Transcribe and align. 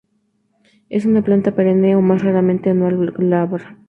Es 0.89 1.05
una 1.05 1.21
planta 1.21 1.51
perenne 1.53 1.95
o, 1.95 2.01
más 2.01 2.23
raramente, 2.23 2.71
anual, 2.71 3.11
glabra. 3.11 3.77